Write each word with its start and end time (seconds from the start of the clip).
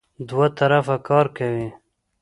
دوه 0.27 0.47
طرفه 0.57 0.95
کار 1.07 1.25
کوي. 1.37 1.67